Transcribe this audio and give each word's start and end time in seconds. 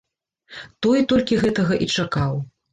Той 0.85 0.99
толькі 1.13 1.39
гэтага 1.45 1.73
і 1.85 1.93
чакаў. 1.99 2.45